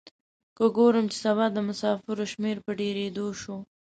که 0.57 0.65
ګورم 0.77 1.05
چې 1.13 1.17
بیا 1.37 1.47
د 1.51 1.57
مسافرو 1.67 2.25
شمیر 2.31 2.57
په 2.65 2.71
ډیریدو 2.79 3.25
شو. 3.41 3.57